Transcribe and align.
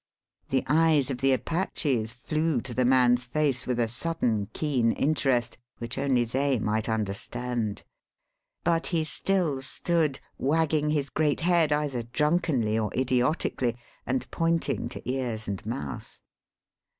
The 0.49 0.63
eyes 0.67 1.11
of 1.11 1.19
the 1.19 1.31
Apaches 1.31 2.11
flew 2.11 2.59
to 2.61 2.73
the 2.73 2.85
man's 2.85 3.25
face 3.25 3.67
with 3.67 3.79
a 3.79 3.87
sudden 3.87 4.47
keen 4.51 4.93
interest 4.93 5.59
which 5.77 5.99
only 5.99 6.25
they 6.25 6.57
might 6.57 6.89
understand; 6.89 7.83
but 8.63 8.87
he 8.87 9.03
still 9.03 9.61
stood, 9.61 10.19
wagging 10.39 10.89
his 10.89 11.11
great 11.11 11.41
head 11.41 11.71
either 11.71 12.01
drunkenly 12.01 12.79
or 12.79 12.91
idiotically, 12.95 13.77
and 14.07 14.25
pointing 14.31 14.89
to 14.89 15.07
ears 15.07 15.47
and 15.47 15.63
mouth. 15.67 16.19